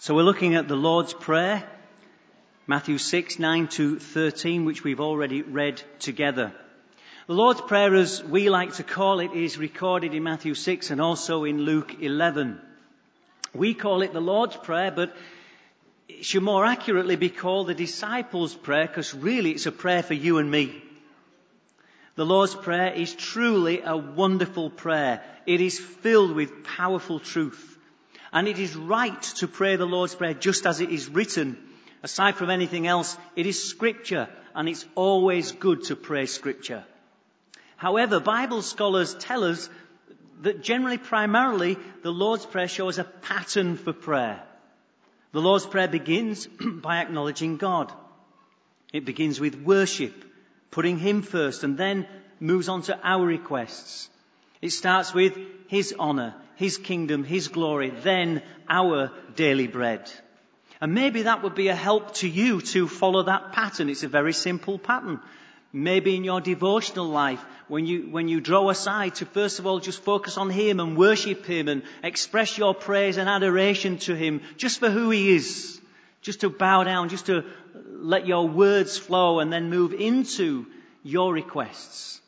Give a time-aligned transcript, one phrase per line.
[0.00, 1.68] So we're looking at the Lord's Prayer,
[2.68, 6.52] Matthew 6, 9 to 13, which we've already read together.
[7.26, 11.00] The Lord's Prayer, as we like to call it, is recorded in Matthew 6 and
[11.00, 12.60] also in Luke 11.
[13.52, 15.16] We call it the Lord's Prayer, but
[16.08, 20.14] it should more accurately be called the disciples' prayer because really it's a prayer for
[20.14, 20.80] you and me.
[22.14, 25.24] The Lord's Prayer is truly a wonderful prayer.
[25.44, 27.77] It is filled with powerful truth.
[28.32, 31.56] And it is right to pray the Lord's Prayer just as it is written.
[32.02, 36.84] Aside from anything else, it is scripture and it's always good to pray scripture.
[37.76, 39.68] However, Bible scholars tell us
[40.42, 44.42] that generally, primarily, the Lord's Prayer shows a pattern for prayer.
[45.32, 46.46] The Lord's Prayer begins
[46.82, 47.92] by acknowledging God.
[48.92, 50.24] It begins with worship,
[50.70, 52.06] putting Him first, and then
[52.40, 54.08] moves on to our requests.
[54.60, 60.10] It starts with His honour, his kingdom, His glory, then our daily bread.
[60.80, 63.88] And maybe that would be a help to you to follow that pattern.
[63.88, 65.20] It's a very simple pattern.
[65.72, 69.78] Maybe in your devotional life, when you, when you draw aside to first of all
[69.78, 74.40] just focus on Him and worship Him and express your praise and adoration to Him
[74.56, 75.80] just for who He is.
[76.22, 77.44] Just to bow down, just to
[77.86, 80.66] let your words flow and then move into
[81.04, 82.20] your requests.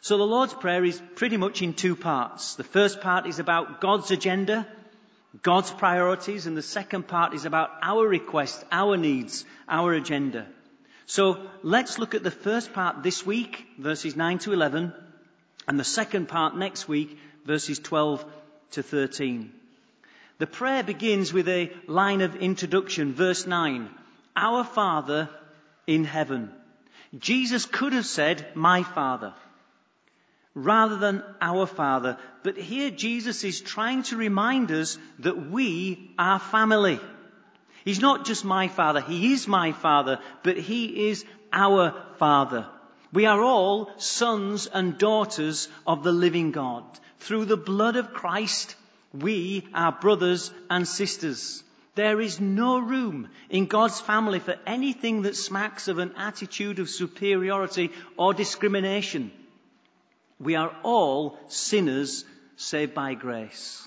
[0.00, 2.54] So the Lord's Prayer is pretty much in two parts.
[2.54, 4.66] The first part is about God's agenda,
[5.42, 10.46] God's priorities, and the second part is about our request, our needs, our agenda.
[11.06, 14.92] So let's look at the first part this week, verses 9 to 11,
[15.66, 18.24] and the second part next week, verses 12
[18.72, 19.52] to 13.
[20.38, 23.88] The prayer begins with a line of introduction, verse 9.
[24.36, 25.28] Our Father
[25.88, 26.52] in heaven.
[27.18, 29.34] Jesus could have said, my Father
[30.64, 32.16] rather than our Father.
[32.42, 37.00] But here Jesus is trying to remind us that we are family.
[37.84, 42.66] He's not just my Father, He is my Father, but He is our Father.
[43.12, 46.84] We are all sons and daughters of the living God.
[47.20, 48.76] Through the blood of Christ,
[49.14, 51.62] we are brothers and sisters.
[51.94, 56.90] There is no room in God's family for anything that smacks of an attitude of
[56.90, 59.32] superiority or discrimination.
[60.38, 62.24] We are all sinners
[62.56, 63.86] saved by grace.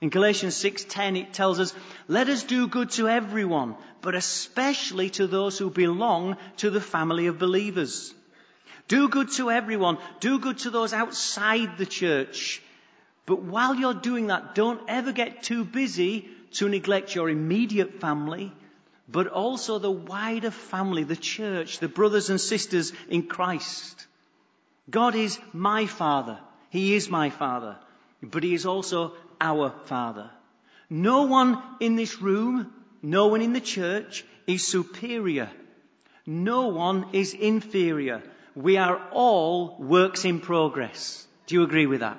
[0.00, 1.74] In Galatians 6:10 it tells us,
[2.06, 7.26] "Let us do good to everyone, but especially to those who belong to the family
[7.26, 8.14] of believers."
[8.86, 12.62] Do good to everyone, do good to those outside the church.
[13.26, 18.52] But while you're doing that, don't ever get too busy to neglect your immediate family,
[19.06, 24.06] but also the wider family, the church, the brothers and sisters in Christ.
[24.90, 26.38] God is my Father.
[26.70, 27.76] He is my Father.
[28.22, 30.30] But He is also our Father.
[30.90, 32.72] No one in this room,
[33.02, 35.50] no one in the church is superior.
[36.26, 38.22] No one is inferior.
[38.54, 41.26] We are all works in progress.
[41.46, 42.18] Do you agree with that?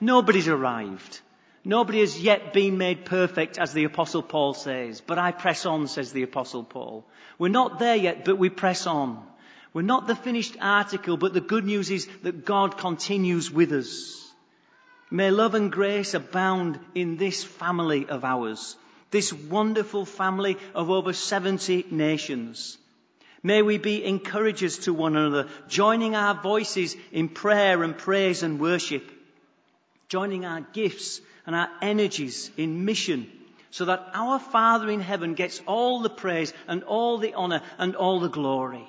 [0.00, 1.20] Nobody's arrived.
[1.64, 5.00] Nobody has yet been made perfect, as the Apostle Paul says.
[5.00, 7.06] But I press on, says the Apostle Paul.
[7.38, 9.26] We're not there yet, but we press on.
[9.74, 14.32] We're not the finished article, but the good news is that God continues with us.
[15.10, 18.76] May love and grace abound in this family of ours,
[19.10, 22.78] this wonderful family of over 70 nations.
[23.42, 28.60] May we be encouragers to one another, joining our voices in prayer and praise and
[28.60, 29.10] worship,
[30.08, 33.28] joining our gifts and our energies in mission,
[33.72, 37.96] so that our Father in heaven gets all the praise and all the honour and
[37.96, 38.88] all the glory.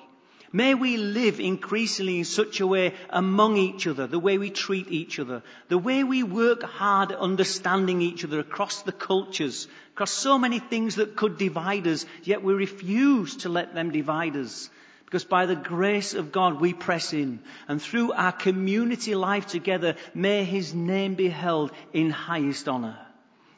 [0.52, 4.88] May we live increasingly in such a way among each other, the way we treat
[4.90, 10.12] each other, the way we work hard at understanding each other across the cultures, across
[10.12, 14.70] so many things that could divide us, yet we refuse to let them divide us.
[15.04, 19.96] Because by the grace of God we press in, and through our community life together,
[20.14, 22.98] may His name be held in highest honour.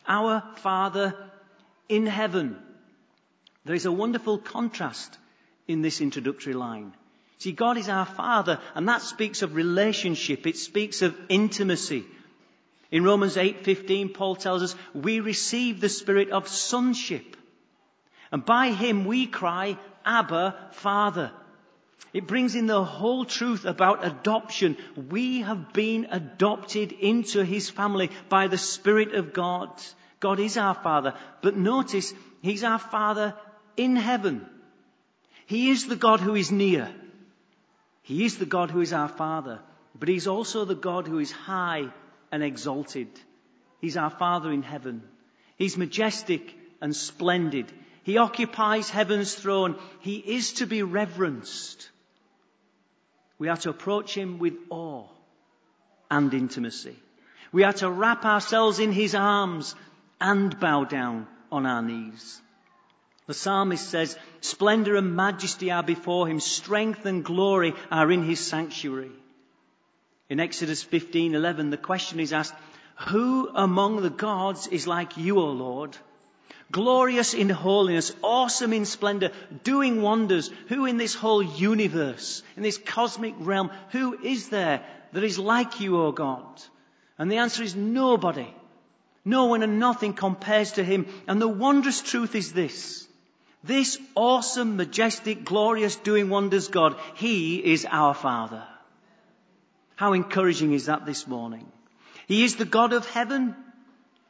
[0.06, 1.15] Our Father
[1.89, 2.57] in heaven.
[3.65, 5.18] There is a wonderful contrast
[5.68, 6.92] in this introductory line.
[7.38, 10.47] See, God is our Father, and that speaks of relationship.
[10.47, 12.04] It speaks of intimacy.
[12.91, 17.36] In Romans 8:15, Paul tells us, "We receive the spirit of sonship,
[18.32, 21.30] and by him we cry, Abba, Father."
[22.15, 24.78] It brings in the whole truth about adoption.
[25.10, 29.70] We have been adopted into his family by the Spirit of God.
[30.18, 31.15] God is our Father.
[31.42, 33.34] But notice, he's our Father
[33.76, 34.47] in heaven.
[35.48, 36.91] He is the God who is near.
[38.03, 39.60] He is the God who is our Father,
[39.98, 41.89] but He's also the God who is high
[42.30, 43.09] and exalted.
[43.80, 45.03] He's our Father in heaven.
[45.56, 47.72] He's majestic and splendid.
[48.03, 49.77] He occupies heaven's throne.
[50.00, 51.89] He is to be reverenced.
[53.39, 55.06] We are to approach him with awe
[56.10, 56.97] and intimacy.
[57.53, 59.74] We are to wrap ourselves in his arms
[60.21, 62.42] and bow down on our knees.
[63.28, 68.41] The psalmist says, splendor and majesty are before him, strength and glory are in his
[68.41, 69.13] sanctuary.
[70.30, 72.54] In Exodus 15:11 the question is asked,
[73.09, 75.97] who among the gods is like you, O Lord?
[76.72, 79.30] Glorious in holiness, awesome in splendor,
[79.63, 80.51] doing wonders.
[80.69, 85.80] Who in this whole universe, in this cosmic realm, who is there that is like
[85.80, 86.63] you, O God?
[87.19, 88.48] And the answer is nobody.
[89.25, 91.07] No one and nothing compares to him.
[91.27, 93.08] And the wondrous truth is this.
[93.65, 98.65] This awesome, majestic, glorious, doing wonders God, He is our Father.
[99.97, 101.66] How encouraging is that this morning?
[102.28, 103.57] He is the God of heaven,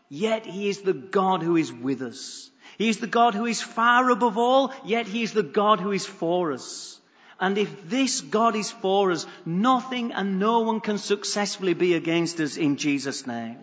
[0.09, 2.51] yet He is the God who is with us.
[2.79, 5.93] He is the God who is far above all, yet He is the God who
[5.93, 6.99] is for us.
[7.41, 12.41] And if this God is for us, nothing and no one can successfully be against
[12.41, 13.59] us in Jesus' name.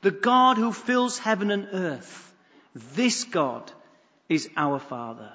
[0.00, 2.34] The God who fills heaven and earth,
[2.74, 3.70] this God
[4.28, 5.32] is our Father.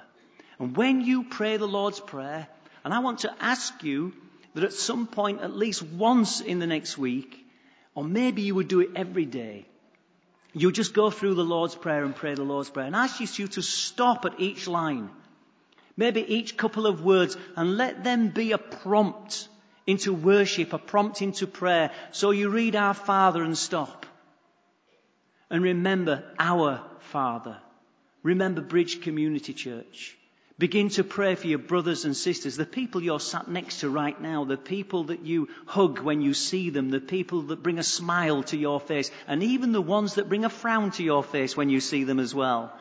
[0.58, 2.46] And when you pray the Lord's Prayer,
[2.84, 4.12] and I want to ask you
[4.54, 7.44] that at some point, at least once in the next week,
[7.94, 9.66] or maybe you would do it every day,
[10.52, 13.38] you just go through the Lord's Prayer and pray the Lord's Prayer and I ask
[13.38, 15.08] you to stop at each line,
[15.96, 19.48] maybe each couple of words, and let them be a prompt
[19.86, 21.90] into worship, a prompt into prayer.
[22.12, 24.06] So you read our Father and stop.
[25.50, 27.58] And remember our Father.
[28.22, 30.16] Remember Bridge Community Church.
[30.58, 34.20] Begin to pray for your brothers and sisters, the people you're sat next to right
[34.20, 37.82] now, the people that you hug when you see them, the people that bring a
[37.82, 41.56] smile to your face, and even the ones that bring a frown to your face
[41.56, 42.72] when you see them as well.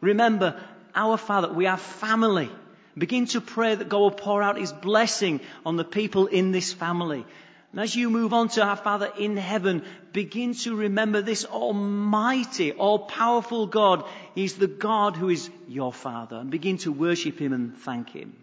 [0.00, 0.58] Remember,
[0.94, 2.50] our Father, we are family.
[2.96, 6.72] Begin to pray that God will pour out His blessing on the people in this
[6.72, 7.26] family.
[7.72, 12.72] And as you move on to our Father in heaven, begin to remember this almighty,
[12.72, 14.04] all powerful God.
[14.34, 18.34] He's the God who is your Father and begin to worship Him and thank Him.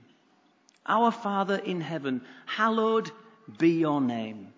[0.85, 3.09] Our Father in heaven, hallowed
[3.57, 4.53] be your name.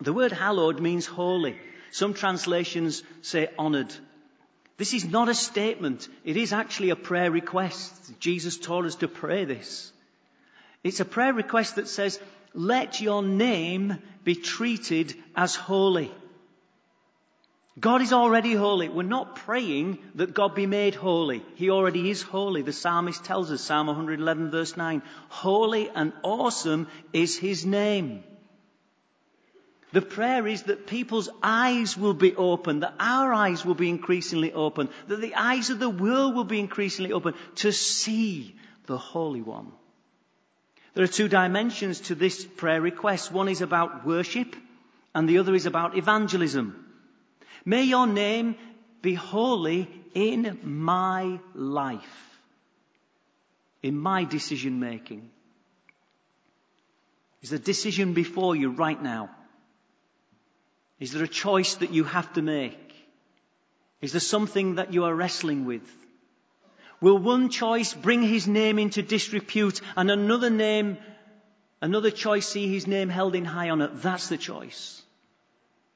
[0.00, 1.56] The word hallowed means holy.
[1.90, 3.94] Some translations say honored.
[4.76, 6.08] This is not a statement.
[6.24, 8.18] It is actually a prayer request.
[8.18, 9.92] Jesus taught us to pray this.
[10.82, 12.18] It's a prayer request that says,
[12.54, 16.12] let your name be treated as holy.
[17.78, 18.88] God is already holy.
[18.88, 21.42] We're not praying that God be made holy.
[21.54, 22.62] He already is holy.
[22.62, 28.24] The psalmist tells us, Psalm 111 verse 9, holy and awesome is his name.
[29.92, 34.52] The prayer is that people's eyes will be open, that our eyes will be increasingly
[34.52, 38.54] open, that the eyes of the world will be increasingly open to see
[38.86, 39.72] the Holy One.
[40.94, 43.30] There are two dimensions to this prayer request.
[43.30, 44.56] One is about worship
[45.14, 46.86] and the other is about evangelism.
[47.64, 48.56] May your name
[49.02, 52.40] be holy in my life,
[53.82, 55.30] in my decision making.
[57.42, 59.30] Is there a decision before you right now?
[60.98, 62.78] Is there a choice that you have to make?
[64.00, 65.82] Is there something that you are wrestling with?
[67.00, 70.98] Will one choice bring his name into disrepute and another name,
[71.80, 73.88] another choice see his name held in high honor?
[73.88, 75.02] That's the choice.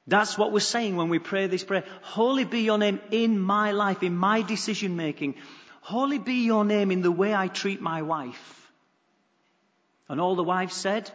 [0.07, 1.83] That's what we're saying when we pray this prayer.
[2.01, 5.35] Holy be your name in my life, in my decision making.
[5.81, 8.71] Holy be your name in the way I treat my wife.
[10.07, 11.11] And all the wives said,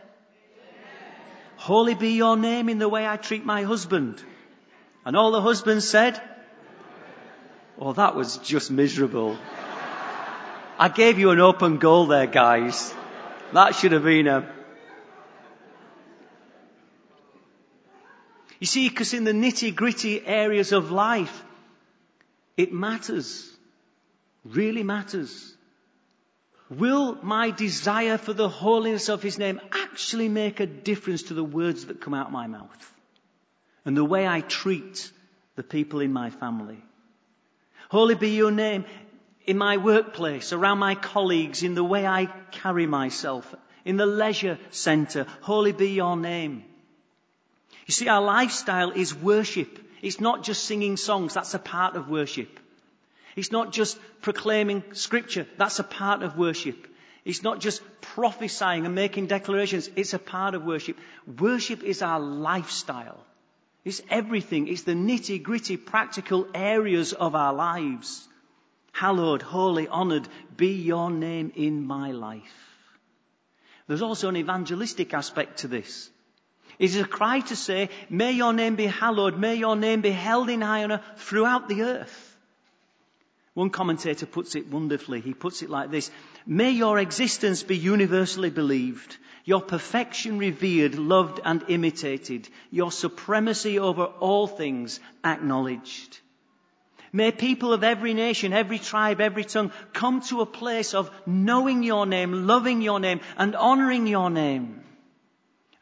[1.56, 4.22] Holy be your name in the way I treat my husband.
[5.04, 6.20] And all the husbands said,
[7.78, 9.38] Oh, that was just miserable.
[10.80, 12.94] I gave you an open goal there, guys.
[13.52, 14.50] That should have been a.
[18.58, 21.42] You see, because in the nitty gritty areas of life,
[22.56, 23.46] it matters.
[24.42, 25.54] Really matters.
[26.70, 31.44] Will my desire for the holiness of His name actually make a difference to the
[31.44, 32.92] words that come out of my mouth?
[33.84, 35.12] And the way I treat
[35.56, 36.82] the people in my family?
[37.90, 38.86] Holy be your name
[39.50, 43.52] in my workplace, around my colleagues, in the way I carry myself,
[43.84, 45.26] in the leisure centre.
[45.40, 46.62] Holy be your name.
[47.86, 49.80] You see, our lifestyle is worship.
[50.02, 51.34] It's not just singing songs.
[51.34, 52.60] That's a part of worship.
[53.34, 55.48] It's not just proclaiming scripture.
[55.56, 56.86] That's a part of worship.
[57.24, 59.90] It's not just prophesying and making declarations.
[59.96, 60.96] It's a part of worship.
[61.26, 63.18] Worship is our lifestyle.
[63.84, 64.68] It's everything.
[64.68, 68.28] It's the nitty gritty practical areas of our lives.
[68.92, 72.70] Hallowed, holy, honored be your name in my life.
[73.86, 76.10] There's also an evangelistic aspect to this.
[76.78, 80.10] It is a cry to say, may your name be hallowed, may your name be
[80.10, 82.26] held in high honor throughout the earth.
[83.54, 85.20] One commentator puts it wonderfully.
[85.20, 86.10] He puts it like this.
[86.46, 94.04] May your existence be universally believed, your perfection revered, loved and imitated, your supremacy over
[94.04, 96.20] all things acknowledged.
[97.12, 101.82] May people of every nation, every tribe, every tongue come to a place of knowing
[101.82, 104.84] your name, loving your name and honoring your name.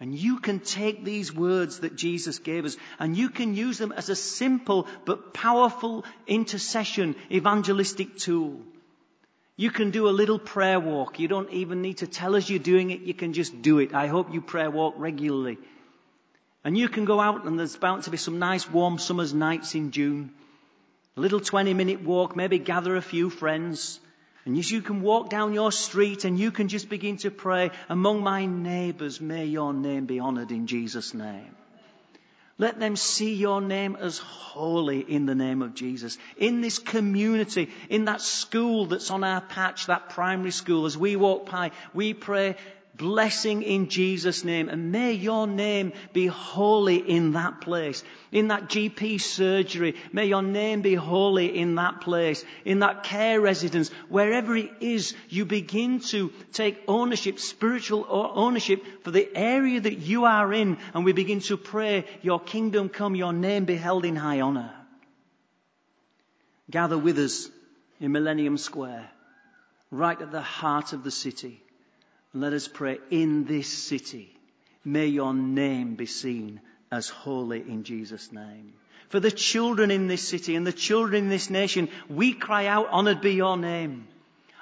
[0.00, 3.92] And you can take these words that Jesus gave us and you can use them
[3.92, 8.60] as a simple but powerful intercession evangelistic tool.
[9.56, 11.18] You can do a little prayer walk.
[11.18, 13.00] You don't even need to tell us you're doing it.
[13.00, 13.92] You can just do it.
[13.92, 15.58] I hope you prayer walk regularly.
[16.62, 19.74] And you can go out and there's bound to be some nice warm summer's nights
[19.74, 20.30] in June.
[21.18, 23.98] A little 20 minute walk, maybe gather a few friends.
[24.44, 27.72] And as you can walk down your street and you can just begin to pray,
[27.88, 31.56] among my neighbours, may your name be honoured in Jesus' name.
[32.56, 36.18] Let them see your name as holy in the name of Jesus.
[36.36, 41.16] In this community, in that school that's on our patch, that primary school, as we
[41.16, 42.54] walk by, we pray,
[42.98, 44.68] blessing in Jesus' name.
[44.68, 48.02] And may your name be holy in that place.
[48.32, 52.44] In that GP surgery, may your name be holy in that place.
[52.64, 59.12] In that care residence, wherever it is, you begin to take ownership, spiritual ownership for
[59.12, 60.76] the area that you are in.
[60.92, 64.74] And we begin to pray, your kingdom come, your name be held in high honor.
[66.70, 67.48] Gather with us
[68.00, 69.08] in Millennium Square,
[69.90, 71.62] right at the heart of the city
[72.34, 74.34] let us pray in this city.
[74.84, 78.72] May your name be seen as holy in Jesus' name.
[79.08, 82.88] For the children in this city and the children in this nation, we cry out,
[82.90, 84.06] honored be your name.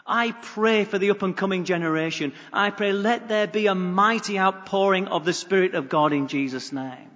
[0.07, 2.33] I pray for the up and coming generation.
[2.53, 6.73] I pray let there be a mighty outpouring of the Spirit of God in Jesus'
[6.73, 7.11] name.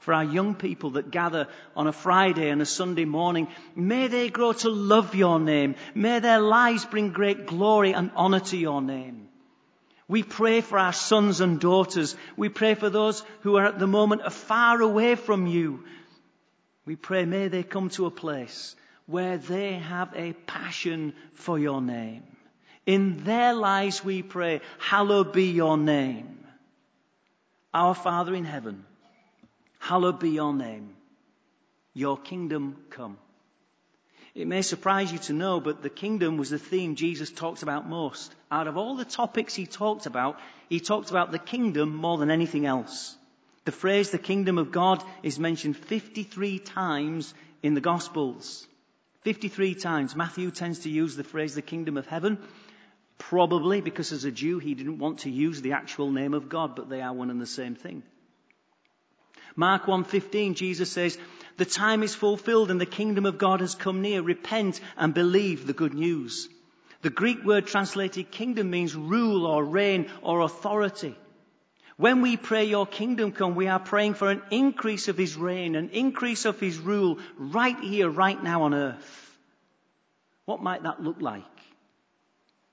[0.00, 4.28] For our young people that gather on a Friday and a Sunday morning, may they
[4.28, 5.76] grow to love your name.
[5.94, 9.28] May their lives bring great glory and honor to your name.
[10.08, 12.16] We pray for our sons and daughters.
[12.36, 15.84] We pray for those who are at the moment far away from you.
[16.84, 21.80] We pray may they come to a place where they have a passion for your
[21.80, 22.24] name.
[22.86, 26.44] In their lives we pray, hallowed be your name.
[27.72, 28.84] Our Father in heaven,
[29.78, 30.96] hallowed be your name.
[31.94, 33.18] Your kingdom come.
[34.34, 37.88] It may surprise you to know, but the kingdom was the theme Jesus talked about
[37.88, 38.34] most.
[38.50, 42.30] Out of all the topics he talked about, he talked about the kingdom more than
[42.30, 43.14] anything else.
[43.64, 48.66] The phrase the kingdom of God is mentioned 53 times in the Gospels.
[49.20, 50.16] 53 times.
[50.16, 52.38] Matthew tends to use the phrase the kingdom of heaven,
[53.18, 56.74] probably because as a Jew he didn't want to use the actual name of God,
[56.74, 58.02] but they are one and the same thing.
[59.54, 61.18] Mark 1:15 Jesus says,
[61.56, 64.22] "The time is fulfilled and the kingdom of God has come near.
[64.22, 66.48] Repent and believe the good news."
[67.02, 71.16] The Greek word translated kingdom means rule or reign or authority.
[71.96, 75.74] When we pray your kingdom come, we are praying for an increase of his reign,
[75.74, 79.38] an increase of his rule right here, right now on earth.
[80.44, 81.44] What might that look like?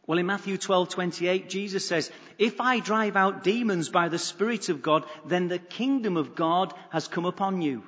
[0.07, 4.81] Well, in Matthew 12:28, Jesus says, "If I drive out demons by the Spirit of
[4.81, 7.83] God, then the kingdom of God has come upon you."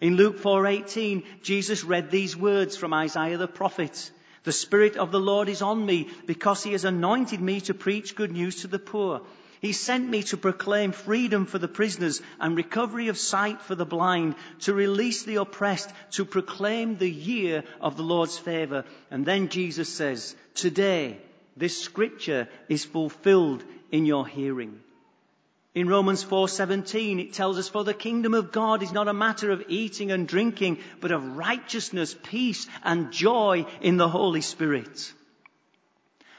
[0.00, 4.10] In Luke 4:18, Jesus read these words from Isaiah the prophet.
[4.44, 8.14] The Spirit of the Lord is on me because he has anointed me to preach
[8.14, 9.22] good news to the poor.
[9.60, 13.86] He sent me to proclaim freedom for the prisoners and recovery of sight for the
[13.86, 18.84] blind, to release the oppressed, to proclaim the year of the Lord's favor.
[19.10, 21.18] And then Jesus says, today
[21.56, 24.80] this scripture is fulfilled in your hearing.
[25.76, 29.50] In Romans 4:17 it tells us for the kingdom of God is not a matter
[29.50, 35.12] of eating and drinking but of righteousness, peace and joy in the Holy Spirit.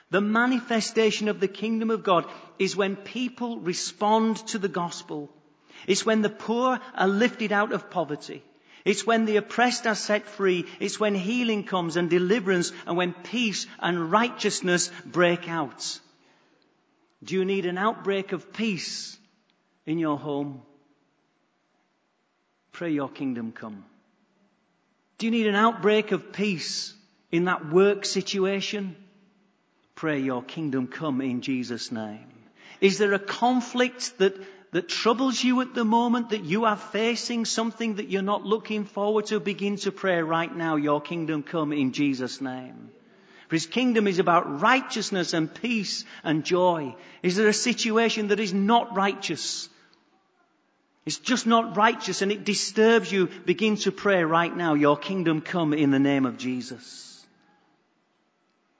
[0.10, 2.25] The manifestation of the kingdom of God
[2.58, 5.29] is when people respond to the gospel.
[5.86, 8.41] It's when the poor are lifted out of poverty.
[8.86, 10.65] It's when the oppressed are set free.
[10.79, 16.00] It's when healing comes and deliverance and when peace and righteousness break out.
[17.24, 19.20] Do you need an outbreak of peace
[19.88, 20.62] in your home?
[22.72, 23.84] Pray your kingdom come.
[25.17, 26.94] Do you need an outbreak of peace
[27.32, 28.96] in that work situation?
[29.96, 32.27] Pray your kingdom come in Jesus' name.
[32.79, 34.36] Is there a conflict that
[34.72, 38.86] that troubles you at the moment, that you are facing something that you're not looking
[38.86, 42.91] forward to, begin to pray right now, your kingdom come in Jesus' name.
[43.48, 46.96] For his kingdom is about righteousness and peace and joy.
[47.24, 49.70] Is there a situation that is not righteous?
[51.08, 53.28] It's just not righteous and it disturbs you.
[53.46, 57.26] Begin to pray right now, your kingdom come in the name of Jesus.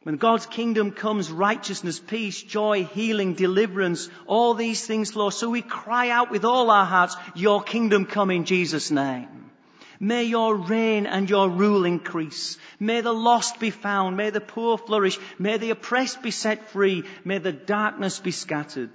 [0.04, 5.30] When God's kingdom comes, righteousness, peace, joy, healing, deliverance, all these things, flow.
[5.30, 9.50] So we cry out with all our hearts, Your kingdom come in Jesus' name.
[9.98, 12.58] May your reign and your rule increase.
[12.78, 14.18] May the lost be found.
[14.18, 15.18] May the poor flourish.
[15.40, 17.06] May the oppressed be set free.
[17.24, 18.92] May the darkness be scattered.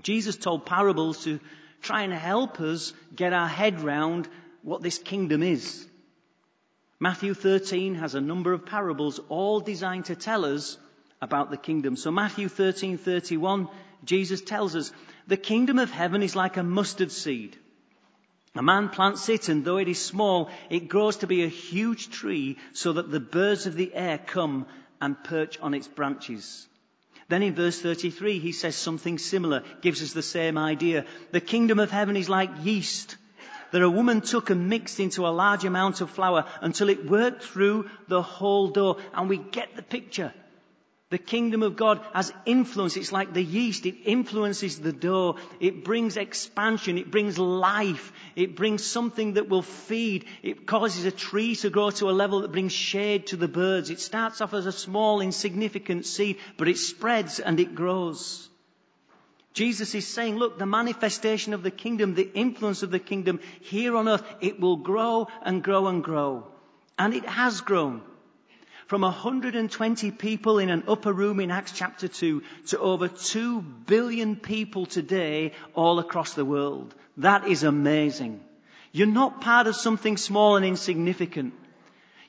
[0.00, 1.38] Jesus told parables to
[1.82, 4.28] try and help us get our head round
[4.62, 5.86] what this kingdom is.
[7.00, 10.78] Matthew 13 has a number of parables all designed to tell us
[11.20, 11.96] about the kingdom.
[11.96, 13.68] So Matthew 13:31
[14.04, 14.92] Jesus tells us
[15.26, 17.56] the kingdom of heaven is like a mustard seed.
[18.54, 22.10] A man plants it and though it is small it grows to be a huge
[22.10, 24.66] tree so that the birds of the air come
[25.00, 26.68] and perch on its branches.
[27.28, 31.06] Then in verse 33 he says something similar, gives us the same idea.
[31.30, 33.16] The kingdom of heaven is like yeast
[33.72, 37.42] that a woman took and mixed into a large amount of flour until it worked
[37.42, 38.98] through the whole dough.
[39.14, 40.32] And we get the picture.
[41.12, 42.96] The kingdom of God has influence.
[42.96, 43.84] It's like the yeast.
[43.84, 45.36] It influences the dough.
[45.60, 46.96] It brings expansion.
[46.96, 48.14] It brings life.
[48.34, 50.24] It brings something that will feed.
[50.42, 53.90] It causes a tree to grow to a level that brings shade to the birds.
[53.90, 58.48] It starts off as a small, insignificant seed, but it spreads and it grows.
[59.52, 63.98] Jesus is saying, look, the manifestation of the kingdom, the influence of the kingdom here
[63.98, 66.46] on earth, it will grow and grow and grow.
[66.98, 68.00] And it has grown.
[68.86, 74.36] From 120 people in an upper room in Acts chapter 2 to over 2 billion
[74.36, 76.94] people today all across the world.
[77.16, 78.40] That is amazing.
[78.90, 81.54] You're not part of something small and insignificant.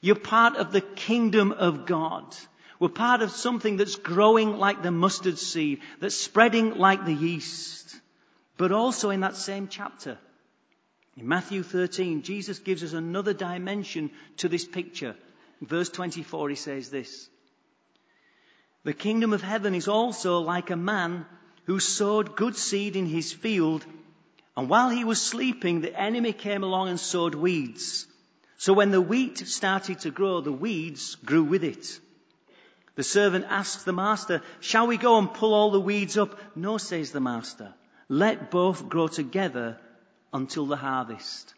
[0.01, 2.36] You're part of the kingdom of God.
[2.79, 7.95] We're part of something that's growing like the mustard seed, that's spreading like the yeast.
[8.58, 10.17] But also in that same chapter,
[11.17, 15.15] in Matthew 13, Jesus gives us another dimension to this picture.
[15.67, 17.30] Verse 24, he says this.
[18.84, 21.26] The kingdom of heaven is also like a man
[21.65, 23.86] who sowed good seed in his field,
[24.58, 28.06] and while he was sleeping, the enemy came along and sowed weeds.
[28.58, 31.99] So when the wheat started to grow, the weeds grew with it.
[32.95, 36.38] The servant asks the master, Shall we go and pull all the weeds up?
[36.56, 37.73] No, says the master.
[38.10, 39.80] Let both grow together
[40.32, 41.54] until the harvest.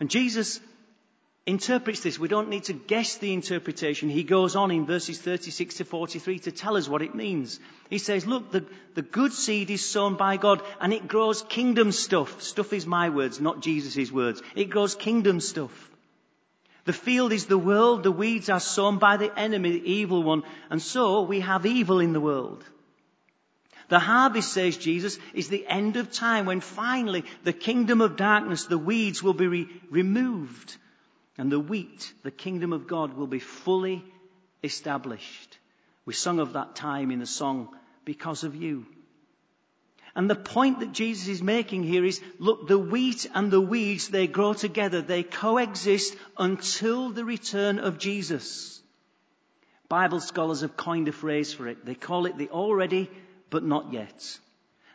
[0.00, 0.60] And Jesus
[1.46, 2.18] interprets this.
[2.18, 4.08] We don't need to guess the interpretation.
[4.08, 7.60] He goes on in verses 36 to 43 to tell us what it means.
[7.90, 11.92] He says, look, the, the good seed is sown by God and it grows kingdom
[11.92, 12.40] stuff.
[12.42, 14.42] Stuff is my words, not Jesus' words.
[14.54, 15.90] It grows kingdom stuff.
[16.86, 20.42] The field is the world, the weeds are sown by the enemy, the evil one,
[20.68, 22.62] and so we have evil in the world.
[23.88, 28.64] The harvest, says Jesus, is the end of time when finally the kingdom of darkness,
[28.64, 30.76] the weeds will be re- removed
[31.36, 34.04] and the wheat, the kingdom of God will be fully
[34.62, 35.58] established.
[36.04, 37.68] We sung of that time in the song,
[38.04, 38.86] Because of You.
[40.16, 44.08] And the point that Jesus is making here is, look, the wheat and the weeds,
[44.08, 45.02] they grow together.
[45.02, 48.80] They coexist until the return of Jesus.
[49.88, 51.84] Bible scholars have coined a phrase for it.
[51.84, 53.10] They call it the already,
[53.50, 54.38] but not yet.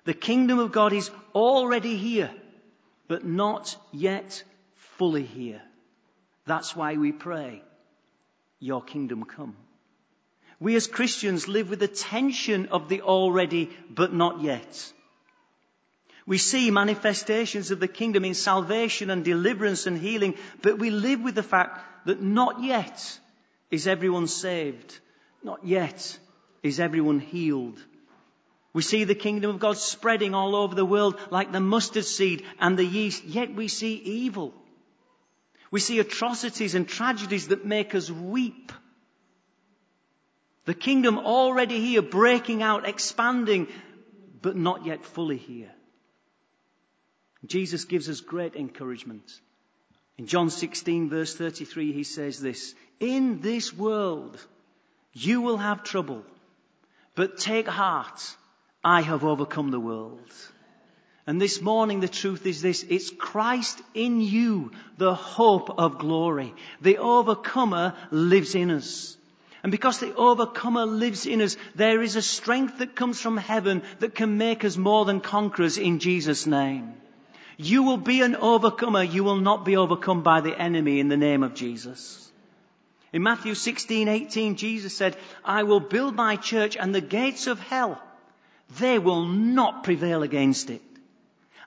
[0.05, 2.31] The kingdom of God is already here,
[3.07, 4.43] but not yet
[4.97, 5.61] fully here.
[6.49, 7.61] That's why we pray,
[8.59, 9.55] Your kingdom come.
[10.59, 14.93] We as Christians live with the tension of the already, but not yet.
[16.25, 20.33] We see manifestations of the kingdom in salvation and deliverance and healing,
[20.63, 23.19] but we live with the fact that not yet
[23.69, 24.97] is everyone saved.
[25.43, 26.17] Not yet
[26.63, 27.77] is everyone healed.
[28.73, 32.43] We see the kingdom of God spreading all over the world like the mustard seed
[32.59, 34.55] and the yeast, yet we see evil.
[35.71, 38.71] We see atrocities and tragedies that make us weep.
[40.65, 43.67] The kingdom already here, breaking out, expanding,
[44.41, 45.71] but not yet fully here.
[47.45, 49.31] Jesus gives us great encouragement.
[50.17, 54.37] In John 16 verse 33 he says this, In this world
[55.13, 56.23] you will have trouble,
[57.15, 58.21] but take heart,
[58.83, 60.31] I have overcome the world.
[61.29, 66.55] And this morning the truth is this, it's Christ in you, the hope of glory.
[66.81, 69.15] The overcomer lives in us.
[69.61, 73.83] And because the overcomer lives in us, there is a strength that comes from heaven
[73.99, 76.93] that can make us more than conquerors in Jesus' name.
[77.57, 79.03] You will be an overcomer.
[79.03, 82.27] You will not be overcome by the enemy in the name of Jesus.
[83.13, 85.15] In Matthew 16, 18, Jesus said,
[85.45, 88.01] I will build my church and the gates of hell,
[88.79, 90.81] they will not prevail against it.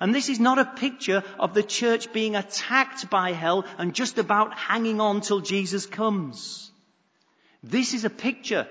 [0.03, 4.19] And this is not a picture of the church being attacked by hell and just
[4.19, 6.73] about hanging on till Jesus comes.
[7.63, 8.67] This is a picture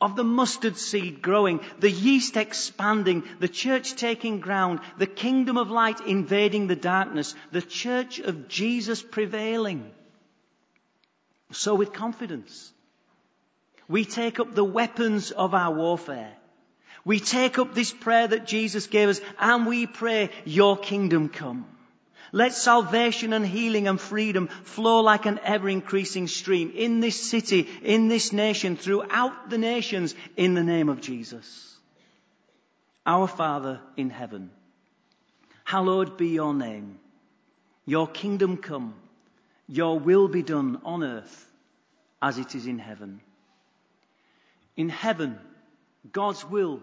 [0.00, 5.68] of the mustard seed growing, the yeast expanding, the church taking ground, the kingdom of
[5.68, 9.90] light invading the darkness, the church of Jesus prevailing.
[11.50, 12.72] So with confidence,
[13.88, 16.37] we take up the weapons of our warfare.
[17.08, 21.64] We take up this prayer that Jesus gave us and we pray, your kingdom come.
[22.32, 27.66] Let salvation and healing and freedom flow like an ever increasing stream in this city,
[27.82, 31.78] in this nation, throughout the nations, in the name of Jesus.
[33.06, 34.50] Our Father in heaven,
[35.64, 36.98] hallowed be your name.
[37.86, 38.92] Your kingdom come.
[39.66, 41.50] Your will be done on earth
[42.20, 43.22] as it is in heaven.
[44.76, 45.38] In heaven,
[46.12, 46.82] God's will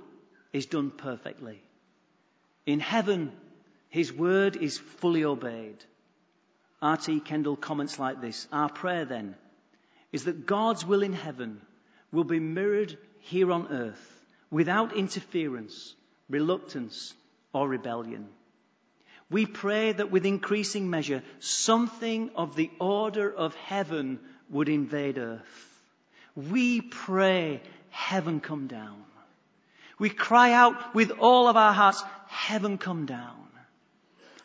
[0.55, 1.61] is done perfectly.
[2.65, 3.33] In heaven,
[3.89, 5.83] his word is fully obeyed.
[6.81, 7.19] R.T.
[7.19, 9.35] Kendall comments like this Our prayer then
[10.13, 11.59] is that God's will in heaven
[12.13, 15.93] will be mirrored here on earth without interference,
[16.29, 17.13] reluctance,
[17.51, 18.29] or rebellion.
[19.29, 25.81] We pray that with increasing measure, something of the order of heaven would invade earth.
[26.33, 29.03] We pray heaven come down.
[29.97, 33.31] We cry out with all of our hearts, heaven come down.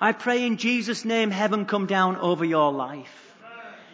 [0.01, 3.35] I pray in Jesus' name, heaven come down over your life.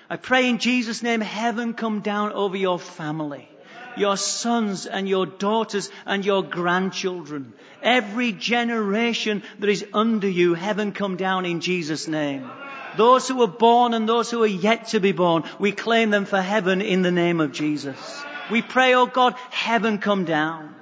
[0.08, 3.48] I pray in Jesus' name, heaven come down over your family,
[3.96, 7.54] your sons and your daughters and your grandchildren.
[7.82, 12.48] Every generation that is under you, heaven come down in Jesus' name.
[12.96, 16.24] Those who are born and those who are yet to be born, we claim them
[16.24, 18.24] for heaven in the name of Jesus.
[18.50, 20.74] We pray, oh God, heaven come down.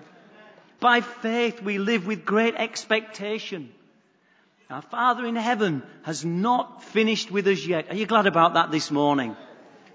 [0.80, 3.72] By faith, we live with great expectation
[4.70, 7.90] our Father in heaven has not finished with us yet.
[7.90, 9.36] Are you glad about that this morning?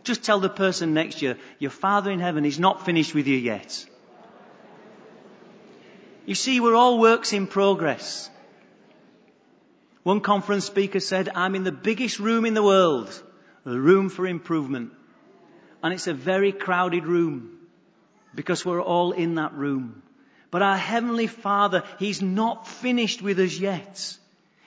[0.03, 3.27] Just tell the person next to you, your Father in heaven is not finished with
[3.27, 3.85] you yet.
[6.25, 8.29] You see, we're all works in progress.
[10.03, 13.11] One conference speaker said, I'm in the biggest room in the world,
[13.65, 14.93] the room for improvement.
[15.83, 17.57] And it's a very crowded room
[18.35, 20.03] because we're all in that room.
[20.51, 24.17] But our Heavenly Father, He's not finished with us yet.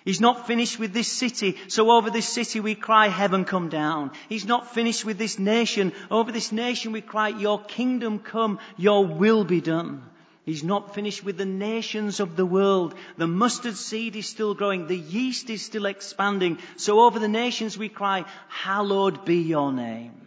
[0.04, 4.10] He's not finished with this city, so over this city we cry, heaven come down.
[4.28, 5.92] He's not finished with this nation.
[6.10, 10.02] Over this nation we cry, your kingdom come, your will be done.
[10.44, 12.96] He's not finished with the nations of the world.
[13.16, 14.88] The mustard seed is still growing.
[14.88, 16.58] The yeast is still expanding.
[16.76, 20.20] So over the nations we cry, hallowed be your name.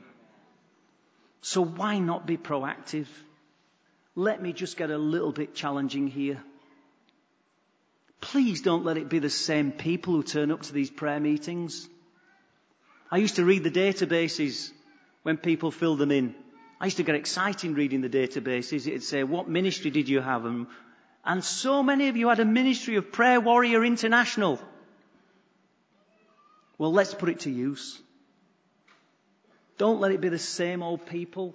[1.42, 3.08] So why not be proactive?
[4.16, 6.42] Let me just get a little bit challenging here.
[8.22, 11.88] Please don't let it be the same people who turn up to these prayer meetings.
[13.12, 14.72] I used to read the databases
[15.24, 16.34] when people filled them in.
[16.80, 18.88] I used to get excited reading the databases.
[18.88, 20.46] It'd say, what ministry did you have?
[20.46, 20.68] And,
[21.24, 24.60] and so many of you had a ministry of Prayer Warrior International.
[26.78, 28.02] Well, let's put it to use.
[29.78, 31.54] Don't let it be the same old people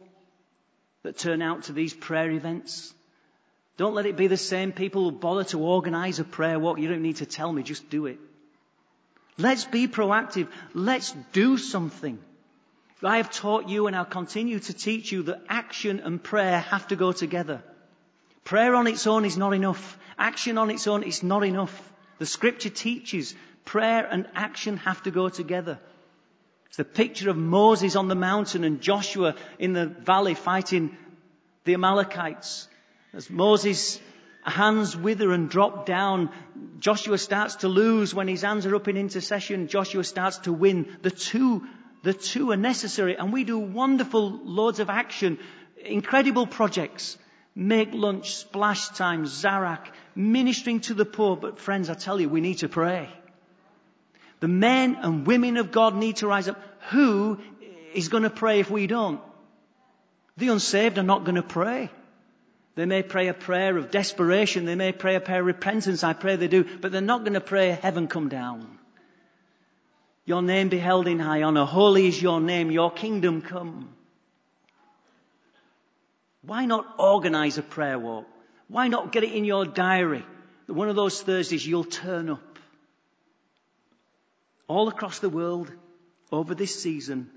[1.02, 2.92] that turn out to these prayer events.
[3.76, 6.78] Don't let it be the same people who bother to organize a prayer walk.
[6.78, 8.18] You don't need to tell me, just do it.
[9.38, 10.48] Let's be proactive.
[10.74, 12.18] Let's do something.
[13.02, 16.88] I have taught you and I'll continue to teach you that action and prayer have
[16.88, 17.62] to go together.
[18.44, 19.98] Prayer on its own is not enough.
[20.18, 21.90] Action on its own is not enough.
[22.18, 23.34] The scripture teaches
[23.64, 25.78] prayer and action have to go together.
[26.70, 30.96] It's the picture of Moses on the mountain and Joshua in the valley fighting
[31.64, 32.68] the Amalekites.
[33.12, 34.00] As Moses'
[34.44, 36.30] hands wither and drop down,
[36.78, 38.14] Joshua starts to lose.
[38.14, 40.96] When his hands are up in intercession, Joshua starts to win.
[41.02, 41.66] The two,
[42.04, 43.16] the two are necessary.
[43.16, 45.40] And we do wonderful loads of action,
[45.84, 47.18] incredible projects.
[47.56, 51.36] Make lunch, splash time, Zarak, ministering to the poor.
[51.36, 53.08] But friends, I tell you, we need to pray.
[54.40, 56.60] The men and women of God need to rise up.
[56.90, 57.38] Who
[57.94, 59.20] is going to pray if we don't?
[60.36, 61.90] The unsaved are not going to pray.
[62.74, 64.64] They may pray a prayer of desperation.
[64.64, 66.02] They may pray a prayer of repentance.
[66.02, 66.64] I pray they do.
[66.80, 68.78] But they're not going to pray, heaven come down.
[70.24, 71.64] Your name be held in high honor.
[71.64, 72.70] Holy is your name.
[72.70, 73.90] Your kingdom come.
[76.42, 78.26] Why not organize a prayer walk?
[78.68, 80.24] Why not get it in your diary
[80.66, 82.49] that one of those Thursdays you'll turn up?
[84.70, 85.68] All across the world,
[86.30, 87.28] over this season,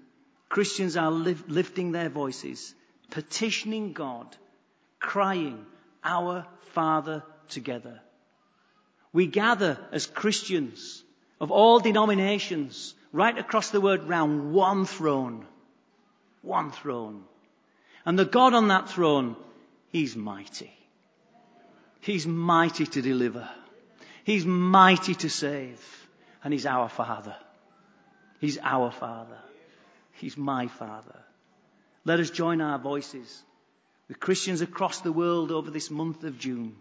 [0.49, 2.75] Christians are lifting their voices,
[3.09, 4.37] petitioning God,
[4.99, 5.65] crying,
[6.03, 7.99] Our Father together.
[9.13, 11.03] We gather as Christians
[11.41, 15.47] of all denominations right across the world round one throne.
[16.43, 17.23] One throne.
[18.05, 19.35] And the God on that throne,
[19.91, 20.71] He's mighty.
[21.99, 23.49] He's mighty to deliver.
[24.23, 26.02] He's mighty to save.
[26.43, 27.35] And He's our Father.
[28.39, 29.37] He's our Father.
[30.13, 31.19] He's my Father.
[32.05, 33.43] Let us join our voices
[34.07, 36.75] with Christians across the world over this month of June.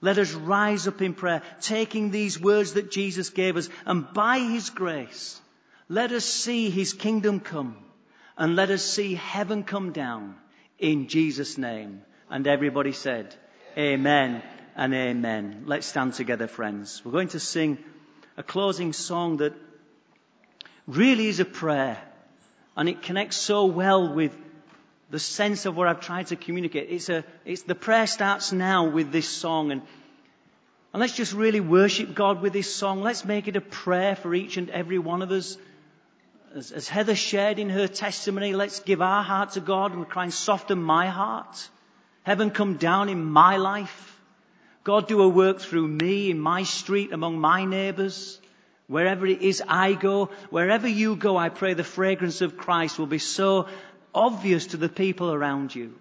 [0.00, 4.38] Let us rise up in prayer, taking these words that Jesus gave us, and by
[4.38, 5.40] His grace,
[5.88, 7.76] let us see His kingdom come,
[8.38, 10.36] and let us see heaven come down
[10.78, 12.02] in Jesus' name.
[12.30, 13.34] And everybody said,
[13.76, 14.42] Amen
[14.76, 15.64] and Amen.
[15.66, 17.02] Let's stand together, friends.
[17.04, 17.78] We're going to sing
[18.40, 19.52] a closing song that
[20.86, 21.98] really is a prayer,
[22.74, 24.34] and it connects so well with
[25.10, 26.88] the sense of what I've tried to communicate.
[26.88, 29.82] It's a, it's the prayer starts now with this song and,
[30.92, 33.02] and let's just really worship God with this song.
[33.02, 35.58] Let's make it a prayer for each and every one of us.
[36.56, 39.90] As, as Heather shared in her testimony, let's give our heart to God.
[39.90, 41.68] And we're crying, soften my heart.
[42.22, 44.09] Heaven come down in my life.
[44.90, 48.40] God do a work through me in my street among my neighbours.
[48.88, 53.06] Wherever it is I go, wherever you go, I pray the fragrance of Christ will
[53.06, 53.68] be so
[54.12, 55.94] obvious to the people around you.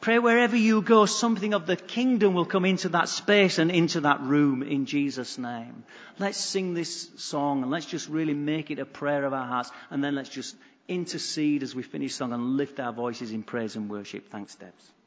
[0.00, 4.02] Pray wherever you go, something of the kingdom will come into that space and into
[4.02, 5.82] that room in Jesus' name.
[6.20, 9.72] Let's sing this song and let's just really make it a prayer of our hearts
[9.90, 10.54] and then let's just
[10.86, 14.30] intercede as we finish song and lift our voices in praise and worship.
[14.30, 15.01] Thanks, Debs.